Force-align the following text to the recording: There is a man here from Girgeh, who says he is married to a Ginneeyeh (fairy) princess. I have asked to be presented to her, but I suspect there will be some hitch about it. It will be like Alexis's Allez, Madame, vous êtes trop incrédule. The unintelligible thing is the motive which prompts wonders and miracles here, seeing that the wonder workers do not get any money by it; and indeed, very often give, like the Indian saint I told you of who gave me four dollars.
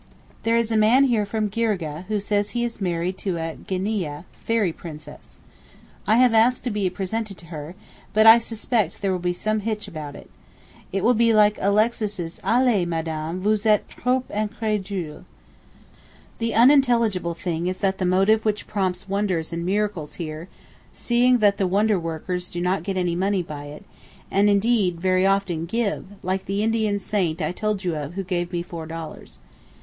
There 0.41 0.57
is 0.57 0.71
a 0.71 0.77
man 0.77 1.03
here 1.03 1.27
from 1.27 1.47
Girgeh, 1.47 2.05
who 2.07 2.19
says 2.19 2.49
he 2.49 2.63
is 2.63 2.81
married 2.81 3.19
to 3.19 3.37
a 3.37 3.55
Ginneeyeh 3.55 4.23
(fairy) 4.33 4.73
princess. 4.73 5.39
I 6.07 6.15
have 6.15 6.33
asked 6.33 6.63
to 6.63 6.71
be 6.71 6.89
presented 6.89 7.37
to 7.37 7.45
her, 7.53 7.75
but 8.11 8.25
I 8.25 8.39
suspect 8.39 9.03
there 9.03 9.11
will 9.11 9.19
be 9.19 9.31
some 9.31 9.59
hitch 9.59 9.87
about 9.87 10.15
it. 10.15 10.27
It 10.91 11.03
will 11.03 11.13
be 11.13 11.35
like 11.35 11.59
Alexis's 11.61 12.39
Allez, 12.43 12.87
Madame, 12.87 13.41
vous 13.41 13.53
êtes 13.65 13.87
trop 13.87 14.23
incrédule. 14.31 15.23
The 16.39 16.55
unintelligible 16.55 17.35
thing 17.35 17.67
is 17.67 17.77
the 17.77 17.95
motive 18.03 18.43
which 18.43 18.65
prompts 18.65 19.07
wonders 19.07 19.53
and 19.53 19.63
miracles 19.63 20.15
here, 20.15 20.49
seeing 20.91 21.37
that 21.45 21.57
the 21.57 21.67
wonder 21.67 21.99
workers 21.99 22.49
do 22.49 22.59
not 22.59 22.81
get 22.81 22.97
any 22.97 23.15
money 23.15 23.43
by 23.43 23.65
it; 23.65 23.85
and 24.31 24.49
indeed, 24.49 24.99
very 24.99 25.27
often 25.27 25.67
give, 25.67 26.05
like 26.23 26.45
the 26.47 26.63
Indian 26.63 26.99
saint 26.99 27.39
I 27.39 27.51
told 27.51 27.83
you 27.83 27.95
of 27.95 28.15
who 28.15 28.23
gave 28.23 28.51
me 28.51 28.63
four 28.63 28.87
dollars. 28.87 29.37